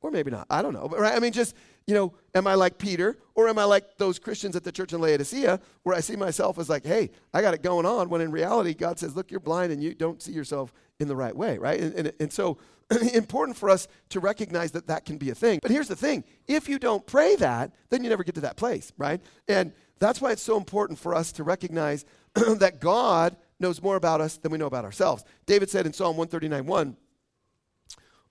or 0.02 0.12
maybe 0.12 0.32
not. 0.32 0.48
I 0.50 0.62
don't 0.62 0.74
know. 0.74 0.88
But 0.88 1.00
right? 1.00 1.16
I 1.16 1.20
mean, 1.20 1.32
just 1.32 1.56
you 1.88 1.94
know, 1.94 2.14
am 2.36 2.46
I 2.46 2.54
like 2.54 2.78
Peter, 2.78 3.18
or 3.34 3.48
am 3.48 3.58
I 3.58 3.64
like 3.64 3.98
those 3.98 4.20
Christians 4.20 4.56
at 4.56 4.64
the 4.64 4.72
church 4.72 4.94
in 4.94 5.02
Laodicea, 5.02 5.60
where 5.84 5.96
I 5.96 6.02
see 6.02 6.16
myself 6.16 6.60
as 6.60 6.70
like, 6.70 6.86
"Hey, 6.86 7.10
I 7.34 7.42
got 7.42 7.54
it 7.54 7.64
going 7.64 7.86
on," 7.86 8.10
when 8.10 8.22
in 8.22 8.32
reality, 8.32 8.74
God 8.74 9.00
says, 9.00 9.16
"Look, 9.16 9.32
you're 9.32 9.40
blind, 9.40 9.72
and 9.72 9.82
you 9.82 9.96
don't 9.96 10.22
see 10.22 10.34
yourself 10.34 10.74
in 11.00 11.08
the 11.08 11.16
right 11.16 11.36
way, 11.36 11.58
right? 11.58 11.80
And, 11.80 11.94
and, 11.96 12.14
and 12.20 12.34
so 12.34 12.58
important 13.14 13.58
for 13.58 13.70
us 13.70 13.88
to 14.10 14.20
recognize 14.20 14.72
that 14.72 14.88
that 14.88 15.06
can 15.06 15.18
be 15.18 15.30
a 15.30 15.36
thing. 15.36 15.60
But 15.62 15.72
here's 15.72 15.88
the 15.88 15.96
thing 15.96 16.24
if 16.48 16.70
you 16.70 16.80
don't 16.80 17.06
pray 17.06 17.36
that, 17.38 17.72
then 17.90 18.04
you 18.04 18.10
never 18.10 18.24
get 18.24 18.36
to 18.36 18.42
that 18.42 18.58
place, 18.58 18.92
right? 18.98 19.22
And 19.48 19.74
that's 20.00 20.22
why 20.22 20.32
it's 20.32 20.44
so 20.44 20.58
important 20.58 21.00
for 21.00 21.16
us 21.16 21.32
to 21.34 21.44
recognize 21.44 22.06
that 22.36 22.80
God 22.80 23.36
knows 23.60 23.82
more 23.82 23.96
about 23.96 24.22
us 24.22 24.38
than 24.38 24.52
we 24.52 24.58
know 24.58 24.68
about 24.68 24.86
ourselves. 24.86 25.24
David 25.46 25.70
said 25.70 25.86
in 25.86 25.94
Psalm 25.94 26.18
139 26.18 26.66
1, 26.66 26.98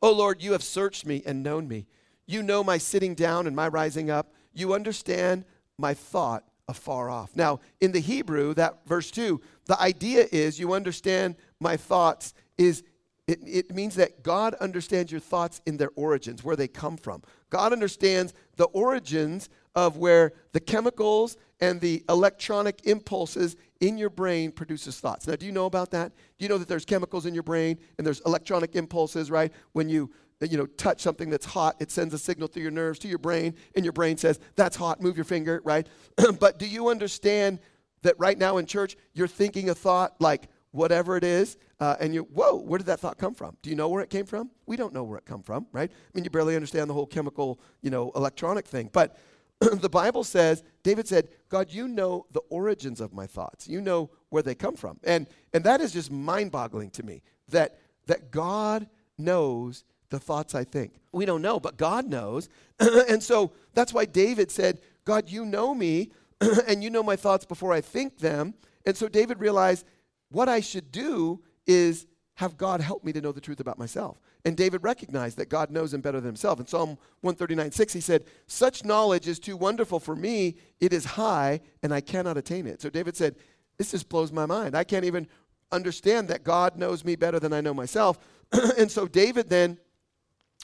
Oh 0.02 0.12
Lord, 0.12 0.42
you 0.42 0.52
have 0.52 0.62
searched 0.62 1.06
me 1.06 1.22
and 1.26 1.42
known 1.42 1.66
me. 1.68 1.86
You 2.26 2.42
know 2.42 2.62
my 2.64 2.78
sitting 2.78 3.14
down 3.14 3.46
and 3.46 3.54
my 3.54 3.68
rising 3.68 4.10
up. 4.10 4.32
You 4.52 4.74
understand 4.74 5.44
my 5.78 5.94
thought 5.94 6.44
afar 6.68 7.08
off. 7.10 7.36
Now, 7.36 7.60
in 7.80 7.92
the 7.92 8.00
Hebrew, 8.00 8.54
that 8.54 8.86
verse 8.86 9.10
2, 9.10 9.40
the 9.66 9.80
idea 9.80 10.26
is 10.32 10.58
you 10.58 10.72
understand 10.72 11.36
my 11.60 11.76
thoughts 11.76 12.34
is 12.58 12.82
it, 13.26 13.40
it 13.44 13.74
means 13.74 13.96
that 13.96 14.22
God 14.22 14.54
understands 14.54 15.10
your 15.10 15.20
thoughts 15.20 15.60
in 15.66 15.76
their 15.76 15.90
origins, 15.96 16.44
where 16.44 16.56
they 16.56 16.68
come 16.68 16.96
from. 16.96 17.22
God 17.50 17.72
understands 17.72 18.34
the 18.56 18.66
origins 18.66 19.48
of 19.74 19.96
where 19.96 20.32
the 20.52 20.60
chemicals 20.60 21.36
and 21.60 21.80
the 21.80 22.04
electronic 22.08 22.86
impulses 22.86 23.56
in 23.80 23.98
your 23.98 24.10
brain 24.10 24.52
produces 24.52 24.98
thoughts. 25.00 25.26
Now, 25.26 25.36
do 25.36 25.44
you 25.44 25.52
know 25.52 25.66
about 25.66 25.90
that? 25.90 26.12
Do 26.38 26.44
you 26.44 26.48
know 26.48 26.58
that 26.58 26.68
there's 26.68 26.84
chemicals 26.84 27.26
in 27.26 27.34
your 27.34 27.42
brain 27.42 27.78
and 27.98 28.06
there's 28.06 28.20
electronic 28.20 28.74
impulses, 28.74 29.30
right? 29.30 29.52
When 29.72 29.88
you 29.88 30.10
you 30.40 30.58
know 30.58 30.66
touch 30.66 31.00
something 31.00 31.30
that's 31.30 31.46
hot, 31.46 31.76
it 31.80 31.90
sends 31.90 32.12
a 32.14 32.18
signal 32.18 32.48
through 32.48 32.62
your 32.62 32.70
nerves 32.70 32.98
to 33.00 33.08
your 33.08 33.18
brain, 33.18 33.54
and 33.74 33.84
your 33.84 33.92
brain 33.92 34.16
says, 34.16 34.38
"That's 34.54 34.76
hot. 34.76 35.00
Move 35.00 35.16
your 35.16 35.24
finger," 35.24 35.60
right? 35.64 35.86
but 36.40 36.58
do 36.58 36.66
you 36.66 36.88
understand 36.88 37.58
that 38.02 38.14
right 38.18 38.38
now 38.38 38.58
in 38.58 38.66
church 38.66 38.96
you're 39.14 39.28
thinking 39.28 39.70
a 39.70 39.74
thought 39.74 40.14
like 40.20 40.48
whatever 40.76 41.16
it 41.16 41.24
is, 41.24 41.56
uh, 41.80 41.96
and 42.00 42.14
you, 42.14 42.22
whoa, 42.22 42.56
where 42.56 42.78
did 42.78 42.86
that 42.86 43.00
thought 43.00 43.16
come 43.16 43.34
from? 43.34 43.56
Do 43.62 43.70
you 43.70 43.76
know 43.76 43.88
where 43.88 44.02
it 44.02 44.10
came 44.10 44.26
from? 44.26 44.50
We 44.66 44.76
don't 44.76 44.92
know 44.92 45.04
where 45.04 45.18
it 45.18 45.24
come 45.24 45.42
from, 45.42 45.66
right? 45.72 45.90
I 45.90 46.10
mean, 46.14 46.22
you 46.22 46.30
barely 46.30 46.54
understand 46.54 46.90
the 46.90 46.94
whole 46.94 47.06
chemical, 47.06 47.58
you 47.80 47.90
know, 47.90 48.12
electronic 48.14 48.66
thing. 48.66 48.90
But 48.92 49.16
the 49.60 49.88
Bible 49.88 50.22
says, 50.22 50.62
David 50.82 51.08
said, 51.08 51.28
God, 51.48 51.70
you 51.70 51.88
know 51.88 52.26
the 52.32 52.42
origins 52.50 53.00
of 53.00 53.14
my 53.14 53.26
thoughts. 53.26 53.66
You 53.66 53.80
know 53.80 54.10
where 54.28 54.42
they 54.42 54.54
come 54.54 54.76
from. 54.76 55.00
And, 55.02 55.26
and 55.54 55.64
that 55.64 55.80
is 55.80 55.92
just 55.92 56.10
mind-boggling 56.10 56.90
to 56.90 57.02
me, 57.02 57.22
that, 57.48 57.78
that 58.06 58.30
God 58.30 58.86
knows 59.16 59.84
the 60.10 60.18
thoughts 60.18 60.54
I 60.54 60.64
think. 60.64 60.94
We 61.12 61.24
don't 61.24 61.42
know, 61.42 61.58
but 61.58 61.76
God 61.76 62.06
knows. 62.06 62.48
and 62.78 63.22
so 63.22 63.52
that's 63.74 63.92
why 63.92 64.04
David 64.04 64.50
said, 64.50 64.80
God, 65.04 65.28
you 65.28 65.44
know 65.44 65.74
me, 65.74 66.10
and 66.66 66.82
you 66.82 66.90
know 66.90 67.02
my 67.02 67.16
thoughts 67.16 67.44
before 67.44 67.72
I 67.72 67.80
think 67.80 68.18
them. 68.18 68.54
And 68.84 68.96
so 68.96 69.08
David 69.08 69.40
realized 69.40 69.86
what 70.30 70.48
I 70.48 70.60
should 70.60 70.92
do 70.92 71.42
is 71.66 72.06
have 72.34 72.56
God 72.56 72.80
help 72.80 73.02
me 73.02 73.12
to 73.12 73.20
know 73.20 73.32
the 73.32 73.40
truth 73.40 73.60
about 73.60 73.78
myself. 73.78 74.20
And 74.44 74.56
David 74.56 74.84
recognized 74.84 75.38
that 75.38 75.48
God 75.48 75.70
knows 75.70 75.92
him 75.92 76.00
better 76.00 76.20
than 76.20 76.26
himself. 76.26 76.60
In 76.60 76.66
Psalm 76.66 76.90
139 77.22 77.72
6, 77.72 77.92
he 77.92 78.00
said, 78.00 78.24
Such 78.46 78.84
knowledge 78.84 79.26
is 79.26 79.38
too 79.40 79.56
wonderful 79.56 79.98
for 79.98 80.14
me. 80.14 80.56
It 80.78 80.92
is 80.92 81.04
high, 81.04 81.60
and 81.82 81.92
I 81.92 82.00
cannot 82.00 82.36
attain 82.36 82.66
it. 82.66 82.80
So 82.80 82.90
David 82.90 83.16
said, 83.16 83.36
This 83.78 83.90
just 83.90 84.08
blows 84.08 84.30
my 84.30 84.46
mind. 84.46 84.76
I 84.76 84.84
can't 84.84 85.04
even 85.04 85.26
understand 85.72 86.28
that 86.28 86.44
God 86.44 86.76
knows 86.76 87.04
me 87.04 87.16
better 87.16 87.40
than 87.40 87.52
I 87.52 87.60
know 87.60 87.74
myself. 87.74 88.18
and 88.78 88.90
so 88.90 89.08
David 89.08 89.48
then 89.48 89.78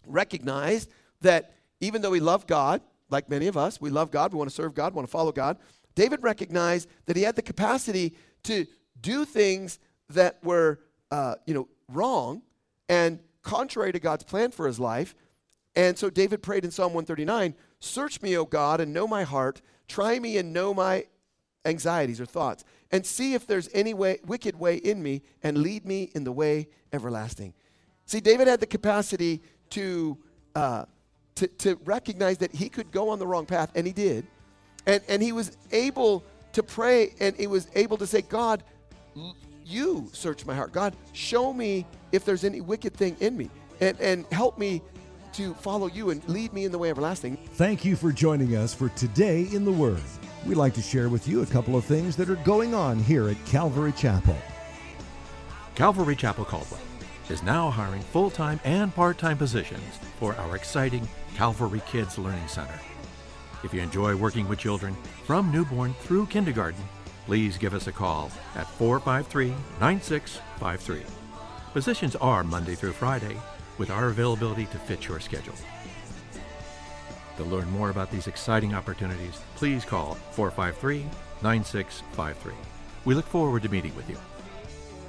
recognized 0.07 0.91
that 1.21 1.55
even 1.81 2.03
though 2.03 2.13
he 2.13 2.21
loved 2.21 2.49
God, 2.49 2.81
like 3.11 3.29
many 3.29 3.47
of 3.47 3.57
us, 3.57 3.81
we 3.81 3.91
love 3.91 4.11
God, 4.11 4.33
we 4.33 4.39
want 4.39 4.51
to 4.51 4.55
serve 4.55 4.75
God, 4.75 4.95
want 4.95 5.07
to 5.07 5.11
follow 5.11 5.33
God. 5.33 5.59
David 5.95 6.23
recognized 6.23 6.89
that 7.07 7.17
he 7.17 7.23
had 7.23 7.37
the 7.37 7.43
capacity 7.43 8.15
to 8.45 8.67
do 9.01 9.25
things 9.25 9.79
that 10.09 10.43
were, 10.43 10.81
uh, 11.11 11.35
you 11.47 11.55
know, 11.55 11.69
wrong 11.89 12.43
and 12.89 13.21
contrary 13.43 13.93
to 13.93 13.99
God's 13.99 14.25
plan 14.25 14.51
for 14.51 14.67
his 14.67 14.81
life. 14.81 15.15
And 15.75 15.99
so 15.99 16.11
David 16.11 16.43
prayed 16.43 16.65
in 16.65 16.71
Psalm 16.71 16.95
139 16.95 17.55
Search 17.81 18.23
me, 18.23 18.37
O 18.37 18.45
God, 18.45 18.81
and 18.81 18.93
know 18.93 19.09
my 19.09 19.25
heart. 19.25 19.61
Try 19.89 20.19
me 20.19 20.39
and 20.39 20.53
know 20.53 20.73
my 20.73 21.07
anxieties 21.65 22.21
or 22.21 22.27
thoughts, 22.27 22.65
and 22.91 23.05
see 23.05 23.35
if 23.35 23.47
there's 23.47 23.69
any 23.75 23.93
way, 23.93 24.21
wicked 24.25 24.59
way 24.59 24.77
in 24.77 25.03
me, 25.03 25.23
and 25.43 25.59
lead 25.59 25.85
me 25.85 26.11
in 26.15 26.25
the 26.25 26.33
way 26.33 26.69
everlasting. 26.93 27.55
See, 28.07 28.21
David 28.21 28.47
had 28.47 28.61
the 28.61 28.67
capacity 28.67 29.43
to, 29.73 30.17
uh, 30.55 30.85
to, 31.37 31.47
to 31.47 31.79
recognize 31.85 32.39
that 32.39 32.53
he 32.53 32.69
could 32.69 32.91
go 32.91 33.09
on 33.09 33.19
the 33.19 33.27
wrong 33.27 33.47
path, 33.47 33.71
and 33.75 33.87
he 33.87 33.93
did. 33.93 34.27
And, 34.87 35.03
and 35.09 35.23
he 35.23 35.33
was 35.33 35.57
able 35.71 36.25
to 36.53 36.63
pray, 36.63 37.15
and 37.21 37.37
he 37.37 37.47
was 37.47 37.69
able 37.75 37.97
to 37.99 38.07
say, 38.07 38.23
God, 38.23 38.63
you 39.65 40.09
search 40.13 40.45
my 40.45 40.55
heart. 40.55 40.73
God, 40.73 40.95
show 41.13 41.53
me 41.53 41.87
if 42.11 42.25
there's 42.25 42.45
any 42.45 42.61
wicked 42.61 42.95
thing 42.95 43.17
in 43.21 43.37
me 43.37 43.51
and, 43.81 43.99
and 44.01 44.27
help 44.33 44.59
me 44.59 44.83
to 45.35 45.55
follow 45.55 45.87
you 45.87 46.11
and 46.11 46.27
lead 46.29 46.53
me 46.53 46.67
in 46.67 46.73
the 46.73 46.79
way 46.79 46.91
everlasting. 46.91 47.39
Thank 47.55 47.85
you 47.85 47.97
for 47.97 48.13
joining 48.13 48.55
us 48.55 48.75
for 48.75 48.91
Today 48.91 49.49
in 49.53 49.65
the 49.65 49.73
Word. 49.73 50.03
We'd 50.45 50.57
like 50.57 50.75
to 50.75 50.83
share 50.83 51.09
with 51.09 51.27
you 51.27 51.43
a 51.43 51.47
couple 51.47 51.77
of 51.77 51.85
things 51.85 52.17
that 52.17 52.29
are 52.29 52.37
going 52.37 52.75
on 52.75 52.99
here 52.99 53.29
at 53.29 53.43
Calvary 53.47 53.93
Chapel. 53.93 54.37
Calvary 55.75 56.17
Chapel 56.17 56.45
Caldwell 56.45 56.81
is 57.33 57.43
now 57.43 57.71
hiring 57.71 58.03
full 58.03 58.31
time 58.31 58.61
and 58.63 58.95
part 58.95 59.17
time 59.17 59.39
positions 59.39 59.99
for 60.21 60.37
our 60.37 60.55
exciting 60.55 61.09
Calvary 61.35 61.81
Kids 61.87 62.19
Learning 62.19 62.47
Center. 62.47 62.79
If 63.65 63.73
you 63.73 63.81
enjoy 63.81 64.15
working 64.15 64.47
with 64.47 64.59
children 64.59 64.95
from 65.25 65.51
newborn 65.51 65.95
through 65.95 66.27
kindergarten, 66.27 66.85
please 67.25 67.57
give 67.57 67.73
us 67.73 67.87
a 67.87 67.93
call 67.93 68.31
at 68.55 68.69
453 68.73 69.55
9653. 69.81 71.03
Positions 71.73 72.17
are 72.17 72.45
Monday 72.45 72.75
through 72.75 72.93
Friday 72.93 73.39
with 73.79 73.91
our 73.91 74.09
availability 74.09 74.67
to 74.67 74.79
fit 74.79 75.09
your 75.09 75.19
schedule. 75.19 75.55
To 77.39 77.45
learn 77.45 77.71
more 77.71 77.89
about 77.89 78.11
these 78.11 78.27
exciting 78.27 78.75
opportunities, 78.75 79.41
please 79.57 79.87
call 79.87 80.17
453 80.33 81.07
9653. 81.43 82.53
We 83.07 83.15
look 83.15 83.27
forward 83.27 83.63
to 83.63 83.71
meeting 83.71 83.97
with 83.97 84.11
you. 84.11 84.19